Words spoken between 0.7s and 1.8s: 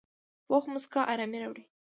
مسکا آرامي راوړي